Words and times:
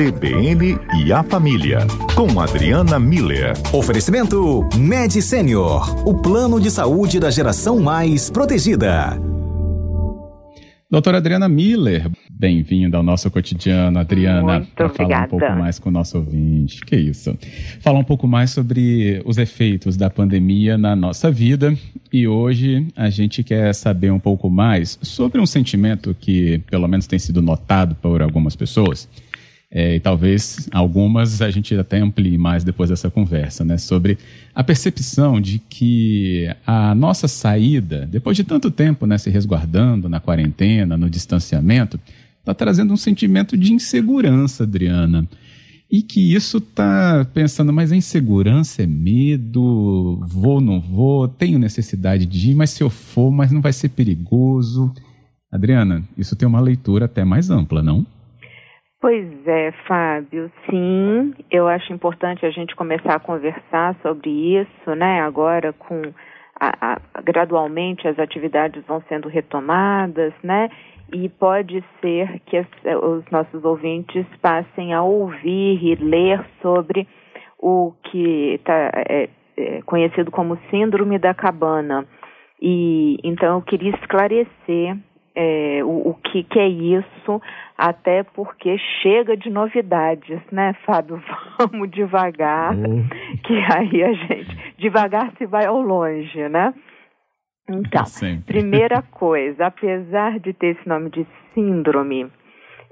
CBN 0.00 0.78
e 0.96 1.12
a 1.12 1.22
Família, 1.22 1.80
com 2.16 2.40
Adriana 2.40 2.98
Miller. 2.98 3.52
Oferecimento 3.70 4.66
Med 4.74 5.20
Senior, 5.20 6.08
o 6.08 6.14
plano 6.14 6.58
de 6.58 6.70
saúde 6.70 7.20
da 7.20 7.30
geração 7.30 7.78
mais 7.80 8.30
protegida. 8.30 9.20
Doutora 10.90 11.18
Adriana 11.18 11.50
Miller, 11.50 12.10
bem-vinda 12.30 12.96
ao 12.96 13.02
nosso 13.02 13.30
cotidiano, 13.30 13.98
Adriana, 13.98 14.66
para 14.74 14.88
falar 14.88 15.24
um 15.26 15.28
pouco 15.28 15.50
mais 15.50 15.78
com 15.78 15.90
o 15.90 15.92
nosso 15.92 16.16
ouvinte. 16.16 16.80
Que 16.80 16.96
isso? 16.96 17.36
Falar 17.80 17.98
um 17.98 18.04
pouco 18.04 18.26
mais 18.26 18.52
sobre 18.52 19.20
os 19.26 19.36
efeitos 19.36 19.98
da 19.98 20.08
pandemia 20.08 20.78
na 20.78 20.96
nossa 20.96 21.30
vida 21.30 21.76
e 22.10 22.26
hoje 22.26 22.86
a 22.96 23.10
gente 23.10 23.44
quer 23.44 23.74
saber 23.74 24.10
um 24.10 24.18
pouco 24.18 24.48
mais 24.48 24.98
sobre 25.02 25.42
um 25.42 25.46
sentimento 25.46 26.16
que, 26.18 26.58
pelo 26.70 26.88
menos, 26.88 27.06
tem 27.06 27.18
sido 27.18 27.42
notado 27.42 27.94
por 27.96 28.22
algumas 28.22 28.56
pessoas 28.56 29.06
é, 29.72 29.96
e 29.96 30.00
talvez 30.00 30.68
algumas 30.72 31.40
a 31.40 31.48
gente 31.48 31.76
até 31.76 32.00
amplie 32.00 32.36
mais 32.36 32.64
depois 32.64 32.90
dessa 32.90 33.08
conversa, 33.08 33.64
né? 33.64 33.78
Sobre 33.78 34.18
a 34.52 34.64
percepção 34.64 35.40
de 35.40 35.60
que 35.60 36.48
a 36.66 36.92
nossa 36.92 37.28
saída, 37.28 38.04
depois 38.10 38.36
de 38.36 38.42
tanto 38.42 38.68
tempo 38.68 39.06
né, 39.06 39.16
se 39.16 39.30
resguardando 39.30 40.08
na 40.08 40.18
quarentena, 40.18 40.96
no 40.96 41.08
distanciamento, 41.08 42.00
está 42.40 42.52
trazendo 42.52 42.92
um 42.92 42.96
sentimento 42.96 43.56
de 43.56 43.72
insegurança, 43.72 44.64
Adriana. 44.64 45.28
E 45.88 46.02
que 46.02 46.34
isso 46.34 46.58
está 46.58 47.24
pensando, 47.32 47.72
mas 47.72 47.92
a 47.92 47.96
insegurança 47.96 48.82
é 48.82 48.86
medo, 48.86 50.20
vou, 50.26 50.60
não 50.60 50.80
vou, 50.80 51.28
tenho 51.28 51.58
necessidade 51.58 52.26
de 52.26 52.50
ir, 52.50 52.54
mas 52.54 52.70
se 52.70 52.82
eu 52.82 52.90
for, 52.90 53.30
mas 53.30 53.52
não 53.52 53.60
vai 53.60 53.72
ser 53.72 53.90
perigoso. 53.90 54.92
Adriana, 55.50 56.02
isso 56.16 56.34
tem 56.34 56.46
uma 56.46 56.60
leitura 56.60 57.06
até 57.06 57.24
mais 57.24 57.50
ampla, 57.50 57.82
não? 57.82 58.06
Pois 59.00 59.48
é, 59.48 59.72
Fábio, 59.88 60.52
sim, 60.68 61.34
eu 61.50 61.66
acho 61.66 61.90
importante 61.90 62.44
a 62.44 62.50
gente 62.50 62.76
começar 62.76 63.14
a 63.14 63.18
conversar 63.18 63.96
sobre 64.02 64.28
isso, 64.28 64.94
né? 64.94 65.22
Agora 65.22 65.72
com 65.72 66.02
a, 66.60 66.92
a, 66.92 67.22
gradualmente 67.22 68.06
as 68.06 68.18
atividades 68.18 68.84
vão 68.84 69.02
sendo 69.08 69.26
retomadas, 69.26 70.34
né? 70.42 70.68
E 71.14 71.30
pode 71.30 71.82
ser 72.02 72.40
que 72.44 72.58
as, 72.58 72.66
os 73.02 73.24
nossos 73.30 73.64
ouvintes 73.64 74.26
passem 74.42 74.92
a 74.92 75.02
ouvir 75.02 75.82
e 75.82 75.94
ler 75.94 76.44
sobre 76.60 77.08
o 77.58 77.94
que 78.04 78.56
está 78.56 78.90
é, 79.08 79.30
é, 79.56 79.82
conhecido 79.86 80.30
como 80.30 80.58
síndrome 80.70 81.18
da 81.18 81.32
cabana. 81.32 82.06
E 82.60 83.16
então 83.24 83.56
eu 83.56 83.62
queria 83.62 83.94
esclarecer 83.96 84.94
é, 85.42 85.82
o, 85.82 86.10
o 86.10 86.14
que, 86.14 86.42
que, 86.44 86.58
é 86.58 86.68
isso, 86.68 87.40
até 87.78 88.22
porque 88.22 88.76
chega 89.02 89.34
de 89.34 89.48
novidades, 89.48 90.38
né, 90.52 90.74
Fábio? 90.84 91.22
Vamos 91.58 91.90
devagar, 91.90 92.74
uhum. 92.74 93.08
que 93.42 93.54
aí 93.72 94.04
a 94.04 94.12
gente 94.12 94.74
devagar 94.76 95.32
se 95.38 95.46
vai 95.46 95.64
ao 95.64 95.80
longe, 95.80 96.46
né? 96.50 96.74
Então, 97.66 98.04
primeira 98.44 99.00
coisa, 99.00 99.66
apesar 99.66 100.38
de 100.40 100.52
ter 100.52 100.76
esse 100.76 100.86
nome 100.86 101.08
de 101.08 101.26
síndrome, 101.54 102.30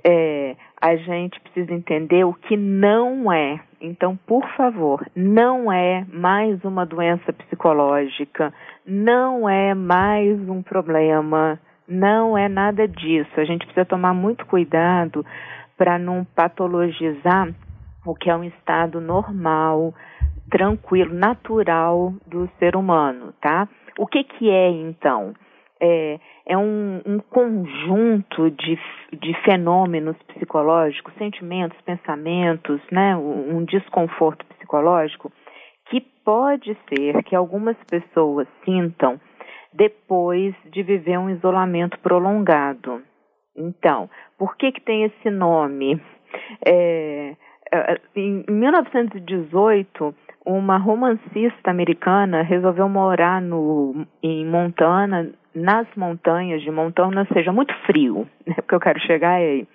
é, 0.02 0.56
a 0.80 0.96
gente 0.96 1.38
precisa 1.40 1.74
entender 1.74 2.24
o 2.24 2.32
que 2.32 2.56
não 2.56 3.30
é. 3.30 3.60
Então, 3.78 4.18
por 4.26 4.48
favor, 4.56 5.04
não 5.14 5.70
é 5.70 6.06
mais 6.10 6.64
uma 6.64 6.86
doença 6.86 7.30
psicológica, 7.30 8.54
não 8.86 9.46
é 9.46 9.74
mais 9.74 10.48
um 10.48 10.62
problema 10.62 11.60
não 11.88 12.36
é 12.36 12.48
nada 12.48 12.86
disso. 12.86 13.30
A 13.36 13.44
gente 13.44 13.64
precisa 13.64 13.86
tomar 13.86 14.12
muito 14.12 14.44
cuidado 14.46 15.24
para 15.76 15.98
não 15.98 16.24
patologizar 16.24 17.48
o 18.04 18.14
que 18.14 18.28
é 18.28 18.36
um 18.36 18.44
estado 18.44 19.00
normal, 19.00 19.94
tranquilo, 20.50 21.14
natural 21.14 22.12
do 22.26 22.48
ser 22.58 22.76
humano, 22.76 23.32
tá? 23.40 23.68
O 23.98 24.06
que 24.06 24.24
que 24.24 24.50
é 24.50 24.68
então? 24.70 25.34
É, 25.80 26.18
é 26.46 26.58
um, 26.58 27.00
um, 27.06 27.18
conjunto 27.20 28.50
de, 28.50 28.78
de 29.12 29.34
fenômenos 29.44 30.16
psicológicos, 30.34 31.14
sentimentos, 31.14 31.80
pensamentos, 31.82 32.80
né? 32.90 33.16
Um, 33.16 33.58
um 33.58 33.64
desconforto 33.64 34.44
psicológico 34.46 35.30
que 35.88 36.00
pode 36.24 36.76
ser 36.88 37.22
que 37.22 37.34
algumas 37.34 37.76
pessoas 37.88 38.46
sintam 38.64 39.20
depois 39.72 40.54
de 40.70 40.82
viver 40.82 41.18
um 41.18 41.30
isolamento 41.30 41.98
prolongado. 42.00 43.02
Então, 43.56 44.08
por 44.38 44.56
que, 44.56 44.72
que 44.72 44.80
tem 44.80 45.04
esse 45.04 45.30
nome? 45.30 46.00
É, 46.64 47.34
é 47.72 48.00
em 48.14 48.44
1918, 48.48 50.14
uma 50.44 50.78
romancista 50.78 51.70
americana 51.70 52.42
resolveu 52.42 52.88
morar 52.88 53.40
no, 53.42 54.06
em 54.22 54.46
Montana, 54.46 55.30
nas 55.54 55.86
montanhas 55.96 56.62
de 56.62 56.70
Montana, 56.70 57.26
seja, 57.32 57.52
muito 57.52 57.74
frio, 57.84 58.26
né, 58.46 58.54
porque 58.54 58.74
eu 58.74 58.80
quero 58.80 59.00
chegar 59.00 59.34
aí. 59.34 59.66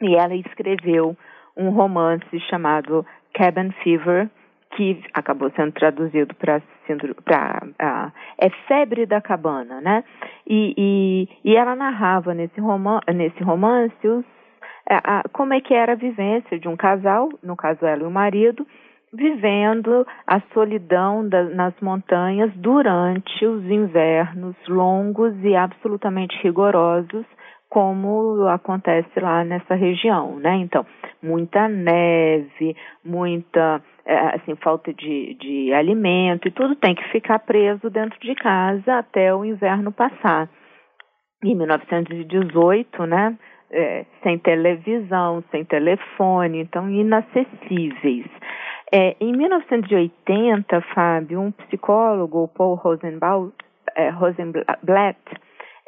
E 0.00 0.14
ela 0.14 0.34
escreveu 0.34 1.16
um 1.56 1.70
romance 1.70 2.40
chamado 2.48 3.04
Cabin 3.34 3.70
Fever, 3.82 4.30
que 4.76 5.02
acabou 5.12 5.50
sendo 5.50 5.72
traduzido 5.72 6.34
para 6.34 6.62
é 8.38 8.50
febre 8.68 9.06
da 9.06 9.20
cabana, 9.20 9.80
né? 9.80 10.04
E, 10.46 10.74
e, 10.76 11.28
e 11.44 11.56
ela 11.56 11.74
narrava 11.74 12.34
nesse, 12.34 12.60
nesse 13.14 13.42
romance 13.42 14.06
os, 14.06 15.22
como 15.32 15.54
é 15.54 15.60
que 15.60 15.74
era 15.74 15.92
a 15.92 15.96
vivência 15.96 16.58
de 16.58 16.68
um 16.68 16.76
casal, 16.76 17.28
no 17.42 17.56
caso 17.56 17.86
ela 17.86 18.02
e 18.02 18.06
o 18.06 18.10
marido, 18.10 18.66
vivendo 19.12 20.06
a 20.26 20.40
solidão 20.52 21.28
da, 21.28 21.44
nas 21.44 21.74
montanhas 21.80 22.52
durante 22.54 23.44
os 23.44 23.64
invernos 23.64 24.56
longos 24.68 25.34
e 25.42 25.54
absolutamente 25.54 26.36
rigorosos 26.42 27.24
como 27.68 28.48
acontece 28.48 29.20
lá 29.20 29.44
nessa 29.44 29.76
região, 29.76 30.40
né? 30.40 30.56
Então, 30.56 30.84
muita 31.22 31.68
neve, 31.68 32.76
muita 33.04 33.80
assim, 34.34 34.54
falta 34.56 34.92
de, 34.92 35.34
de 35.34 35.72
alimento 35.72 36.48
e 36.48 36.50
tudo 36.50 36.74
tem 36.74 36.94
que 36.94 37.08
ficar 37.10 37.38
preso 37.38 37.88
dentro 37.90 38.18
de 38.20 38.34
casa 38.34 38.98
até 38.98 39.34
o 39.34 39.44
inverno 39.44 39.92
passar. 39.92 40.48
Em 41.44 41.54
1918, 41.54 43.06
né? 43.06 43.38
É, 43.72 44.04
sem 44.24 44.36
televisão, 44.36 45.44
sem 45.52 45.64
telefone, 45.64 46.58
então 46.58 46.90
inacessíveis. 46.90 48.26
É, 48.92 49.14
em 49.20 49.32
1980, 49.32 50.80
Fábio, 50.92 51.40
um 51.40 51.52
psicólogo, 51.52 52.48
Paul 52.48 52.76
é, 53.94 54.10
Rosenblatt, 54.10 55.18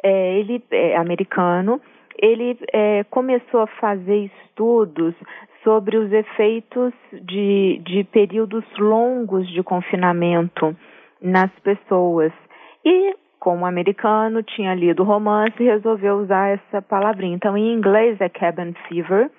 é, 0.01 0.39
ele 0.39 0.63
é 0.71 0.95
americano, 0.95 1.81
ele 2.21 2.57
é, 2.71 3.03
começou 3.05 3.61
a 3.61 3.67
fazer 3.67 4.25
estudos 4.25 5.15
sobre 5.63 5.97
os 5.97 6.11
efeitos 6.11 6.93
de, 7.11 7.81
de 7.85 8.03
períodos 8.05 8.65
longos 8.77 9.47
de 9.49 9.63
confinamento 9.63 10.75
nas 11.21 11.51
pessoas. 11.59 12.31
E, 12.85 13.15
como 13.39 13.65
americano, 13.65 14.43
tinha 14.43 14.75
lido 14.75 15.03
romance 15.03 15.55
e 15.59 15.65
resolveu 15.65 16.17
usar 16.17 16.49
essa 16.49 16.81
palavrinha. 16.81 17.35
Então, 17.35 17.57
em 17.57 17.73
inglês 17.73 18.19
é 18.19 18.29
cabin 18.29 18.73
fever, 18.87 19.31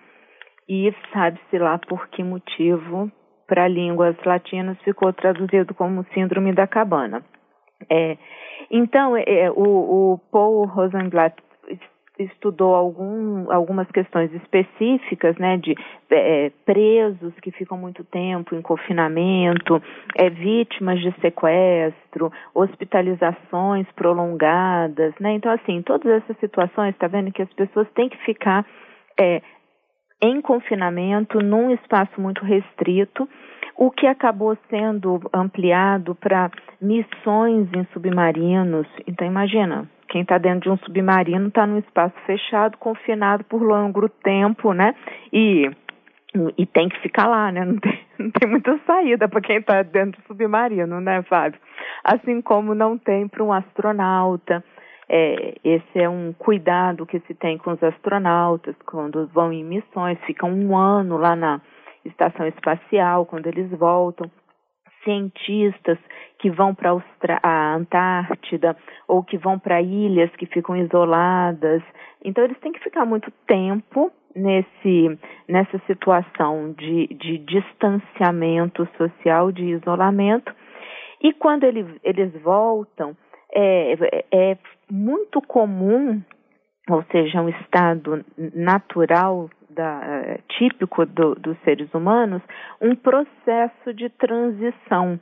e 0.69 0.95
sabe-se 1.13 1.59
lá 1.59 1.79
por 1.79 2.09
que 2.09 2.23
motivo, 2.23 3.11
para 3.47 3.69
línguas 3.69 4.17
latinas, 4.25 4.79
ficou 4.83 5.13
traduzido 5.13 5.75
como 5.75 6.07
síndrome 6.15 6.53
da 6.55 6.67
cabana. 6.67 7.23
É, 7.91 8.17
então, 8.71 9.15
é, 9.17 9.51
o, 9.51 10.15
o 10.15 10.19
Paul 10.33 10.67
Rosenblatt 10.67 11.37
estudou 12.19 12.75
algum, 12.75 13.51
algumas 13.51 13.91
questões 13.91 14.33
específicas, 14.35 15.37
né, 15.37 15.57
de 15.57 15.75
é, 16.11 16.53
presos 16.65 17.35
que 17.41 17.51
ficam 17.51 17.77
muito 17.77 18.05
tempo 18.05 18.55
em 18.55 18.63
confinamento, 18.63 19.83
é, 20.15 20.31
vítimas 20.31 21.01
de 21.01 21.13
sequestro, 21.21 22.33
hospitalizações 22.55 23.87
prolongadas, 23.97 25.13
né, 25.19 25.33
então 25.33 25.51
assim, 25.53 25.83
todas 25.83 26.23
essas 26.23 26.39
situações, 26.39 26.95
está 26.95 27.09
vendo 27.09 27.33
que 27.33 27.43
as 27.43 27.53
pessoas 27.55 27.89
têm 27.95 28.09
que 28.09 28.19
ficar 28.19 28.65
é, 29.21 29.43
em 30.23 30.41
confinamento 30.41 31.39
num 31.41 31.71
espaço 31.71 32.21
muito 32.21 32.45
restrito, 32.45 33.29
o 33.77 33.91
que 33.91 34.07
acabou 34.07 34.57
sendo 34.71 35.21
ampliado 35.33 36.15
para 36.15 36.51
missões 36.81 37.69
em 37.75 37.85
submarinos. 37.93 38.87
Então, 39.07 39.27
imagina, 39.27 39.89
quem 40.15 40.23
está 40.23 40.39
dentro 40.39 40.61
de 40.61 40.71
um 40.71 40.77
submarino 40.77 41.49
está 41.49 41.67
num 41.67 41.79
espaço 41.79 42.15
fechado, 42.25 42.79
confinado 42.79 43.43
por 43.43 43.61
longo 43.61 44.09
tempo, 44.09 44.73
né? 44.73 44.95
E, 45.33 45.69
e 46.57 46.65
tem 46.67 46.89
que 46.89 47.01
ficar 47.01 47.27
lá, 47.27 47.51
né? 47.51 47.65
Não 47.65 47.77
tem, 47.79 47.99
não 48.17 48.31
tem 48.31 48.49
muita 48.49 48.79
saída 48.87 49.29
para 49.29 49.41
quem 49.41 49.57
está 49.57 49.83
dentro 49.83 50.23
do 50.23 50.27
submarino, 50.29 51.01
né, 51.01 51.21
Fábio? 51.23 51.59
Assim 52.05 52.41
como 52.41 52.77
não 52.77 52.97
tem 52.97 53.27
para 53.27 53.43
um 53.43 53.53
astronauta. 53.53 54.63
É, 55.09 55.57
esse 55.65 55.99
é 55.99 56.09
um 56.09 56.33
cuidado 56.33 57.05
que 57.05 57.19
se 57.27 57.35
tem 57.35 57.59
com 57.59 57.73
os 57.73 57.83
astronautas 57.83 58.77
quando 58.87 59.27
vão 59.35 59.53
em 59.53 59.65
missões, 59.65 60.17
ficam 60.27 60.49
um 60.49 60.77
ano 60.77 61.17
lá 61.17 61.35
na 61.35 61.61
estação 62.05 62.47
espacial, 62.47 63.27
quando 63.27 63.49
eles 63.49 63.69
voltam. 63.73 64.31
Cientistas 65.05 65.99
que 66.39 66.51
vão 66.51 66.75
para 66.75 66.91
a 67.43 67.75
Antártida 67.75 68.77
ou 69.07 69.23
que 69.23 69.39
vão 69.39 69.59
para 69.59 69.81
ilhas 69.81 70.31
que 70.37 70.47
ficam 70.47 70.77
isoladas. 70.77 71.83
Então, 72.25 72.45
eles 72.45 72.59
têm 72.61 72.73
que 72.73 72.83
ficar 72.83 73.05
muito 73.05 73.31
tempo 73.47 74.11
nesse, 74.35 75.19
nessa 75.49 75.79
situação 75.87 76.73
de, 76.73 77.07
de 77.09 77.39
distanciamento 77.39 78.89
social, 78.97 79.53
de 79.53 79.65
isolamento. 79.65 80.55
E 81.23 81.33
quando 81.33 81.65
ele, 81.65 81.87
eles 82.03 82.33
voltam, 82.43 83.17
é, 83.55 83.95
é 84.33 84.59
muito 84.91 85.41
comum, 85.41 86.21
ou 86.91 87.03
seja, 87.11 87.41
um 87.41 87.49
estado 87.49 88.25
natural 88.55 89.49
da, 89.75 90.39
típico 90.49 91.05
do, 91.07 91.35
dos 91.35 91.59
seres 91.65 91.93
humanos, 91.93 92.43
um 92.81 92.95
processo 92.95 93.93
de 93.95 94.09
transição. 94.11 95.19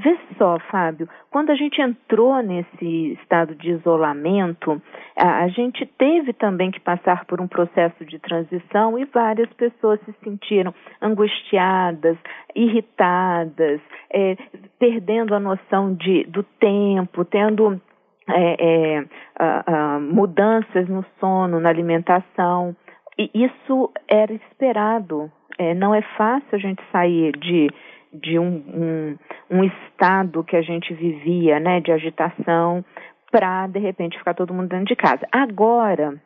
Vê 0.00 0.16
só, 0.36 0.60
Fábio, 0.70 1.08
quando 1.28 1.50
a 1.50 1.56
gente 1.56 1.82
entrou 1.82 2.40
nesse 2.40 3.12
estado 3.20 3.56
de 3.56 3.70
isolamento, 3.70 4.80
a, 5.16 5.42
a, 5.42 5.48
gente 5.48 5.84
teve 5.98 6.32
também 6.32 6.70
que 6.70 6.78
passar 6.78 7.24
por 7.24 7.40
um 7.40 7.48
processo 7.48 8.04
de 8.04 8.16
transição 8.20 8.96
e 8.96 9.04
várias 9.06 9.52
pessoas 9.54 9.98
se 10.04 10.14
sentiram 10.22 10.72
angustiadas, 11.02 12.16
irritadas, 12.54 13.80
é, 14.12 14.36
perdendo 14.78 15.34
a 15.34 15.40
noção 15.40 15.92
de, 15.94 16.22
do 16.28 16.44
tempo, 16.44 17.24
tendo 17.24 17.80
é, 18.28 19.00
é, 19.00 19.98
mudanças 19.98 20.88
no 20.88 21.04
sono, 21.18 21.58
na 21.58 21.70
alimentação. 21.70 22.76
E 23.18 23.30
isso 23.34 23.90
era 24.06 24.32
esperado. 24.32 25.30
É, 25.58 25.74
não 25.74 25.94
é 25.94 26.02
fácil 26.16 26.48
a 26.52 26.58
gente 26.58 26.82
sair 26.92 27.32
de 27.36 27.68
de 28.12 28.38
um, 28.38 28.46
um, 28.46 29.18
um 29.50 29.64
estado 29.64 30.42
que 30.42 30.56
a 30.56 30.62
gente 30.62 30.94
vivia, 30.94 31.60
né, 31.60 31.78
de 31.80 31.92
agitação, 31.92 32.84
para 33.30 33.66
de 33.66 33.78
repente 33.78 34.18
ficar 34.18 34.34
todo 34.34 34.54
mundo 34.54 34.68
dentro 34.68 34.86
de 34.86 34.96
casa. 34.96 35.26
Agora, 35.30 36.18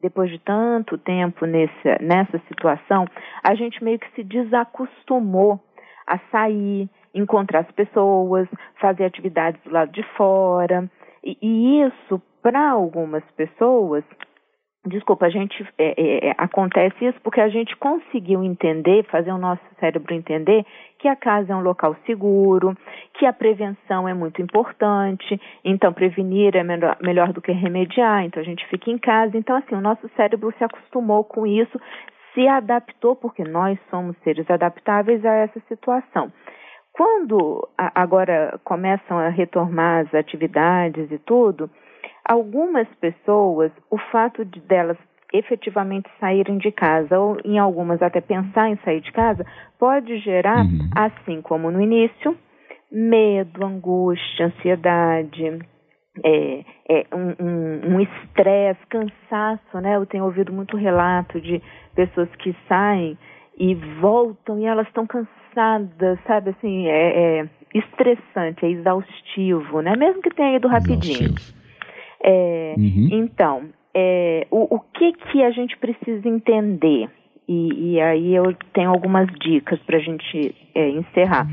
depois 0.00 0.30
de 0.30 0.38
tanto 0.38 0.98
tempo 0.98 1.46
nesse, 1.46 1.88
nessa 2.00 2.38
situação, 2.48 3.06
a 3.42 3.54
gente 3.54 3.82
meio 3.82 3.98
que 3.98 4.10
se 4.12 4.24
desacostumou 4.24 5.60
a 6.06 6.18
sair, 6.30 6.88
encontrar 7.14 7.60
as 7.60 7.70
pessoas, 7.72 8.48
fazer 8.80 9.04
atividades 9.04 9.60
do 9.62 9.70
lado 9.70 9.92
de 9.92 10.02
fora. 10.16 10.90
E, 11.22 11.36
e 11.40 11.82
isso, 11.82 12.20
para 12.42 12.70
algumas 12.70 13.24
pessoas, 13.36 14.04
Desculpa, 14.88 15.26
a 15.26 15.30
gente 15.30 15.66
é, 15.76 15.94
é, 15.96 16.28
é, 16.28 16.34
acontece 16.38 17.04
isso 17.04 17.20
porque 17.22 17.40
a 17.40 17.48
gente 17.48 17.76
conseguiu 17.76 18.42
entender, 18.42 19.04
fazer 19.04 19.30
o 19.30 19.38
nosso 19.38 19.62
cérebro 19.78 20.14
entender 20.14 20.64
que 20.98 21.06
a 21.06 21.14
casa 21.14 21.52
é 21.52 21.56
um 21.56 21.60
local 21.60 21.94
seguro, 22.06 22.74
que 23.14 23.26
a 23.26 23.32
prevenção 23.32 24.08
é 24.08 24.14
muito 24.14 24.40
importante, 24.40 25.40
então 25.64 25.92
prevenir 25.92 26.56
é 26.56 26.62
melhor, 26.62 26.96
melhor 27.02 27.32
do 27.32 27.42
que 27.42 27.52
remediar, 27.52 28.24
então 28.24 28.42
a 28.42 28.44
gente 28.44 28.66
fica 28.68 28.90
em 28.90 28.98
casa. 28.98 29.36
Então, 29.36 29.56
assim, 29.56 29.74
o 29.74 29.80
nosso 29.80 30.08
cérebro 30.16 30.52
se 30.56 30.64
acostumou 30.64 31.22
com 31.22 31.46
isso, 31.46 31.78
se 32.34 32.48
adaptou, 32.48 33.14
porque 33.14 33.44
nós 33.44 33.78
somos 33.90 34.16
seres 34.24 34.50
adaptáveis 34.50 35.24
a 35.24 35.32
essa 35.34 35.60
situação. 35.68 36.32
Quando 36.92 37.68
agora 37.76 38.58
começam 38.64 39.18
a 39.18 39.28
retomar 39.28 40.06
as 40.06 40.14
atividades 40.14 41.12
e 41.12 41.18
tudo, 41.18 41.70
algumas 42.28 42.86
pessoas, 43.00 43.72
o 43.90 43.96
fato 43.96 44.44
de 44.44 44.60
delas 44.60 44.98
efetivamente 45.32 46.08
saírem 46.20 46.58
de 46.58 46.70
casa, 46.70 47.18
ou 47.18 47.38
em 47.44 47.58
algumas 47.58 48.00
até 48.02 48.20
pensar 48.20 48.68
em 48.68 48.78
sair 48.84 49.00
de 49.00 49.12
casa, 49.12 49.44
pode 49.78 50.18
gerar, 50.18 50.64
uhum. 50.64 50.90
assim 50.94 51.42
como 51.42 51.70
no 51.70 51.80
início, 51.80 52.36
medo, 52.90 53.64
angústia, 53.64 54.46
ansiedade, 54.46 55.58
é, 56.24 56.64
é 56.88 57.06
um 57.14 58.00
estresse, 58.00 58.80
um, 58.94 58.98
um 58.98 59.06
cansaço, 59.06 59.80
né? 59.80 59.96
Eu 59.96 60.06
tenho 60.06 60.24
ouvido 60.24 60.52
muito 60.52 60.76
relato 60.76 61.40
de 61.40 61.62
pessoas 61.94 62.28
que 62.36 62.54
saem 62.66 63.16
e 63.58 63.74
voltam 64.00 64.58
e 64.58 64.64
elas 64.64 64.86
estão 64.86 65.06
cansadas, 65.06 66.18
sabe? 66.26 66.50
Assim, 66.50 66.88
é, 66.88 67.40
é, 67.40 67.48
estressante, 67.74 68.64
é 68.64 68.70
exaustivo, 68.70 69.80
né? 69.82 69.94
Mesmo 69.96 70.22
que 70.22 70.30
tenha 70.30 70.56
ido 70.56 70.68
rapidinho. 70.68 71.30
Exaustivo. 71.30 71.57
É, 72.22 72.74
uhum. 72.76 73.08
Então, 73.12 73.68
é, 73.94 74.46
o, 74.50 74.76
o 74.76 74.80
que, 74.80 75.12
que 75.12 75.42
a 75.42 75.50
gente 75.50 75.76
precisa 75.76 76.28
entender? 76.28 77.10
E, 77.48 77.94
e 77.94 78.00
aí 78.00 78.34
eu 78.34 78.54
tenho 78.72 78.90
algumas 78.90 79.26
dicas 79.40 79.80
para 79.80 79.96
a 79.96 80.00
gente 80.00 80.54
é, 80.74 80.90
encerrar. 80.90 81.46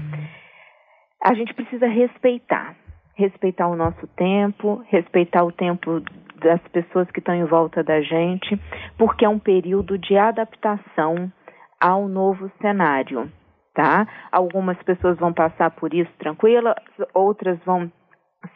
A 1.24 1.34
gente 1.34 1.54
precisa 1.54 1.88
respeitar. 1.88 2.76
Respeitar 3.16 3.68
o 3.68 3.78
nosso 3.78 4.06
tempo, 4.18 4.84
respeitar 4.90 5.44
o 5.44 5.52
tempo 5.52 6.02
das 6.36 6.62
pessoas 6.68 7.10
que 7.12 7.20
estão 7.20 7.34
em 7.34 7.46
volta 7.46 7.82
da 7.82 8.02
gente, 8.02 8.60
porque 8.98 9.24
é 9.24 9.30
um 9.30 9.40
período 9.40 9.98
de 9.98 10.18
adaptação 10.18 11.32
ao 11.80 12.10
novo 12.10 12.52
cenário, 12.62 13.32
tá? 13.74 14.06
Algumas 14.32 14.78
pessoas 14.84 15.18
vão 15.18 15.32
passar 15.32 15.72
por 15.72 15.94
isso 15.94 16.12
tranquila, 16.20 16.76
outras 17.14 17.58
vão 17.66 17.90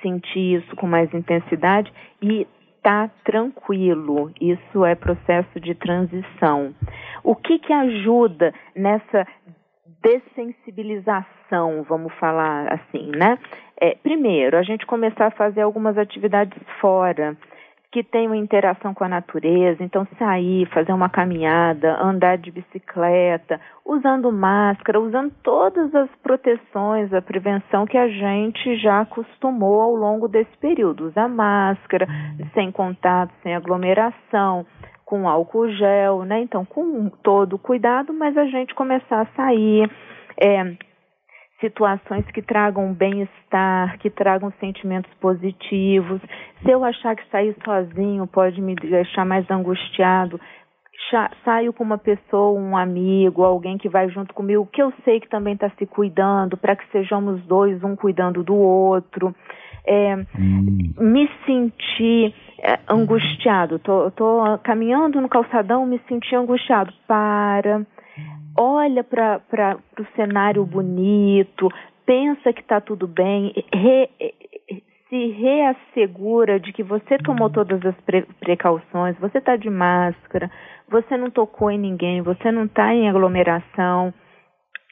sentir 0.01 0.59
isso 0.59 0.75
com 0.75 0.88
mais 0.88 1.13
intensidade 1.13 1.91
e 2.21 2.47
tá 2.81 3.09
tranquilo. 3.24 4.31
Isso 4.39 4.86
é 4.86 4.95
processo 4.95 5.59
de 5.59 5.75
transição. 5.75 6.74
O 7.24 7.36
que 7.36 7.59
que 7.59 7.74
ajuda 7.74 8.53
nessa 8.75 9.27
dessensibilização, 10.01 11.83
vamos 11.83 12.13
falar 12.13 12.74
assim, 12.74 13.12
né? 13.15 13.38
É, 13.81 13.95
primeiro, 13.95 14.57
a 14.57 14.63
gente 14.63 14.86
começar 14.86 15.27
a 15.27 15.31
fazer 15.31 15.62
algumas 15.62 15.97
atividades 15.97 16.57
fora 16.80 17.38
que 17.91 18.03
tenham 18.03 18.36
interação 18.36 18.94
com 18.94 19.03
a 19.03 19.09
natureza, 19.09 19.83
então 19.83 20.07
sair, 20.19 20.68
fazer 20.68 20.94
uma 20.94 21.09
caminhada, 21.09 22.00
andar 22.00 22.38
de 22.38 22.51
bicicleta, 22.51 23.59
usando 23.83 24.31
máscara, 24.31 25.00
usando 25.00 25.33
todas 25.41 25.94
as 25.95 26.09
proteções, 26.21 27.12
a 27.12 27.21
prevenção 27.21 27.88
que 27.88 27.97
a 27.97 28.07
gente 28.07 28.75
já 28.77 29.01
acostumou 29.01 29.81
ao 29.81 29.95
longo 29.95 30.27
desse 30.27 30.56
período. 30.59 31.07
Usar 31.07 31.27
máscara, 31.27 32.07
sem 32.53 32.71
contato, 32.71 33.33
sem 33.41 33.56
aglomeração, 33.56 34.68
com 35.03 35.27
álcool 35.27 35.69
gel, 35.69 36.24
né? 36.24 36.42
Então, 36.42 36.63
com 36.63 37.09
todo 37.24 37.57
cuidado, 37.57 38.13
mas 38.13 38.37
a 38.37 38.45
gente 38.45 38.75
começar 38.75 39.21
a 39.21 39.35
sair. 39.35 39.90
É, 40.40 40.75
situações 41.59 42.25
que 42.31 42.42
tragam 42.42 42.94
bem-estar, 42.94 43.97
que 43.99 44.09
tragam 44.09 44.51
sentimentos 44.59 45.11
positivos. 45.16 46.21
Se 46.63 46.71
eu 46.71 46.83
achar 46.83 47.16
que 47.16 47.30
sair 47.30 47.56
sozinho 47.63 48.25
pode 48.28 48.61
me 48.61 48.75
deixar 48.75 49.25
mais 49.25 49.49
angustiado, 49.51 50.39
saio 51.44 51.73
com 51.73 51.83
uma 51.83 51.97
pessoa, 51.97 52.59
um 52.59 52.78
amigo, 52.78 53.44
alguém 53.44 53.78
que 53.78 53.89
vai 53.89 54.09
junto 54.09 54.33
comigo, 54.33 54.68
que 54.71 54.81
eu 54.81 54.94
sei 55.04 55.19
que 55.19 55.30
também 55.30 55.54
está 55.54 55.69
se 55.71 55.85
cuidando, 55.85 56.57
para 56.57 56.75
que 56.75 56.89
sejamos 56.92 57.42
dois, 57.45 57.83
um 57.83 57.95
cuidando 57.95 58.44
do 58.44 58.56
outro. 58.56 59.33
É, 59.85 60.16
hum. 60.37 60.94
Me 60.99 61.30
sentir 61.45 62.33
é, 62.59 62.80
angustiado, 62.87 63.80
tô, 63.80 64.11
tô 64.11 64.57
caminhando 64.63 65.19
no 65.19 65.30
calçadão, 65.30 65.85
me 65.85 65.99
senti 66.07 66.35
angustiado. 66.35 66.94
Para 67.07 67.85
olha 68.57 69.04
para 69.04 69.78
o 69.99 70.06
cenário 70.16 70.66
bonito, 70.66 71.69
pensa 72.06 72.52
que 72.52 72.61
está 72.61 72.81
tudo 72.81 73.07
bem, 73.07 73.54
re, 73.73 74.09
se 75.09 75.28
reassegura 75.31 76.59
de 76.59 76.71
que 76.71 76.83
você 76.83 77.18
tomou 77.18 77.49
todas 77.49 77.83
as 77.85 77.95
pre, 78.02 78.23
precauções, 78.40 79.18
você 79.19 79.40
está 79.40 79.56
de 79.56 79.69
máscara, 79.69 80.52
você 80.90 81.18
não 81.18 81.30
tocou 81.30 81.71
em 81.71 81.80
ninguém, 81.80 82.21
você 82.21 82.52
não 82.52 82.66
está 82.66 82.94
em 82.94 83.09
aglomeração. 83.09 84.14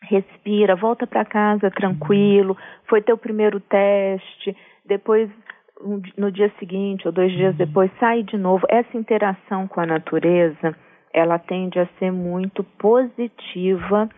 Respira, 0.03 0.75
volta 0.75 1.07
para 1.07 1.25
casa 1.25 1.71
tranquilo. 1.71 2.55
Foi 2.87 3.01
teu 3.01 3.17
primeiro 3.17 3.59
teste. 3.59 4.55
Depois, 4.85 5.29
no 6.15 6.31
dia 6.31 6.51
seguinte 6.59 7.07
ou 7.07 7.11
dois 7.11 7.31
dias 7.31 7.55
depois, 7.55 7.89
sai 7.99 8.21
de 8.21 8.37
novo. 8.37 8.65
Essa 8.69 8.95
interação 8.95 9.67
com 9.67 9.81
a 9.81 9.87
natureza 9.87 10.75
ela 11.17 11.39
tende 11.39 11.79
a 11.79 11.87
ser 11.99 12.11
muito 12.11 12.63
positiva 12.63 14.09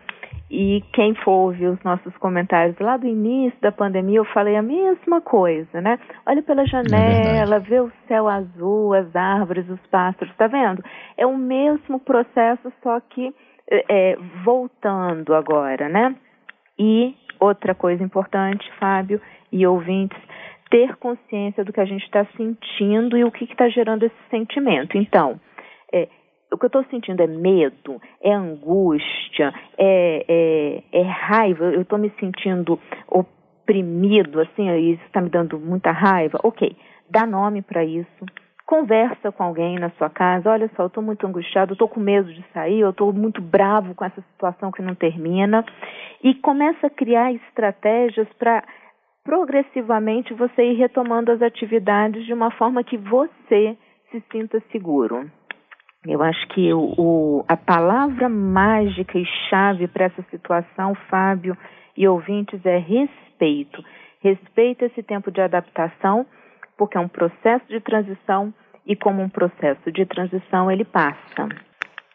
e 0.50 0.82
quem 0.92 1.14
for 1.14 1.32
ouvir 1.32 1.68
os 1.68 1.80
nossos 1.84 2.16
comentários 2.16 2.76
lá 2.80 2.96
do 2.96 3.06
início 3.06 3.58
da 3.60 3.70
pandemia, 3.70 4.18
eu 4.18 4.24
falei 4.24 4.56
a 4.56 4.62
mesma 4.62 5.20
coisa, 5.20 5.80
né? 5.80 5.96
Olha 6.26 6.42
pela 6.42 6.66
janela, 6.66 7.56
é 7.56 7.60
vê 7.60 7.80
o 7.80 7.92
céu 8.08 8.28
azul, 8.28 8.92
as 8.92 9.14
árvores, 9.14 9.68
os 9.68 9.80
pássaros, 9.86 10.34
tá 10.36 10.48
vendo? 10.48 10.82
É 11.16 11.24
o 11.24 11.36
mesmo 11.36 12.00
processo, 12.00 12.72
só 12.82 12.98
que 12.98 13.32
é, 13.70 14.16
voltando 14.44 15.34
agora, 15.36 15.88
né? 15.88 16.16
E 16.76 17.14
outra 17.38 17.72
coisa 17.72 18.02
importante, 18.02 18.68
Fábio 18.80 19.20
e 19.52 19.64
ouvintes, 19.64 20.18
ter 20.68 20.96
consciência 20.96 21.64
do 21.64 21.72
que 21.72 21.80
a 21.80 21.84
gente 21.84 22.04
está 22.04 22.24
sentindo 22.36 23.16
e 23.16 23.22
o 23.22 23.30
que 23.30 23.44
está 23.44 23.68
gerando 23.68 24.04
esse 24.04 24.30
sentimento. 24.30 24.98
Então, 24.98 25.40
é, 25.92 26.08
o 26.52 26.58
que 26.58 26.64
eu 26.64 26.68
estou 26.68 26.84
sentindo 26.84 27.22
é 27.22 27.26
medo, 27.26 28.00
é 28.20 28.32
angústia, 28.32 29.52
é, 29.78 30.24
é, 30.28 31.00
é 31.00 31.02
raiva, 31.02 31.64
eu 31.66 31.82
estou 31.82 31.98
me 31.98 32.10
sentindo 32.18 32.78
oprimido, 33.08 34.40
assim, 34.40 34.68
isso 34.92 35.02
está 35.06 35.20
me 35.20 35.30
dando 35.30 35.58
muita 35.58 35.92
raiva. 35.92 36.38
Ok, 36.42 36.76
dá 37.08 37.26
nome 37.26 37.62
para 37.62 37.84
isso, 37.84 38.26
conversa 38.66 39.32
com 39.32 39.42
alguém 39.42 39.78
na 39.78 39.90
sua 39.90 40.10
casa, 40.10 40.50
olha 40.50 40.70
só, 40.76 40.84
eu 40.84 40.86
estou 40.88 41.02
muito 41.02 41.26
angustiado, 41.26 41.72
estou 41.72 41.88
com 41.88 42.00
medo 42.00 42.32
de 42.32 42.44
sair, 42.52 42.80
eu 42.80 42.90
estou 42.90 43.12
muito 43.12 43.40
bravo 43.40 43.94
com 43.94 44.04
essa 44.04 44.20
situação 44.32 44.70
que 44.70 44.82
não 44.82 44.94
termina, 44.94 45.64
e 46.22 46.34
começa 46.34 46.86
a 46.86 46.90
criar 46.90 47.32
estratégias 47.32 48.28
para 48.38 48.62
progressivamente 49.24 50.32
você 50.34 50.62
ir 50.62 50.74
retomando 50.74 51.30
as 51.30 51.42
atividades 51.42 52.24
de 52.24 52.32
uma 52.32 52.50
forma 52.52 52.82
que 52.82 52.96
você 52.96 53.76
se 54.10 54.22
sinta 54.32 54.62
seguro. 54.72 55.30
Eu 56.06 56.22
acho 56.22 56.48
que 56.48 56.72
o, 56.72 56.94
o, 56.96 57.44
a 57.46 57.56
palavra 57.56 58.28
mágica 58.28 59.18
e 59.18 59.24
chave 59.48 59.86
para 59.86 60.06
essa 60.06 60.24
situação, 60.30 60.94
Fábio 61.10 61.56
e 61.96 62.08
ouvintes, 62.08 62.64
é 62.64 62.78
respeito. 62.78 63.84
Respeita 64.20 64.86
esse 64.86 65.02
tempo 65.02 65.30
de 65.30 65.40
adaptação, 65.40 66.26
porque 66.76 66.96
é 66.96 67.00
um 67.00 67.08
processo 67.08 67.66
de 67.68 67.80
transição 67.80 68.52
e, 68.86 68.96
como 68.96 69.22
um 69.22 69.28
processo 69.28 69.92
de 69.92 70.06
transição, 70.06 70.70
ele 70.70 70.84
passa. 70.84 71.48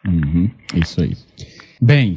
Uhum, 0.06 0.50
isso 0.74 1.00
aí. 1.00 1.12
Bem, 1.80 2.16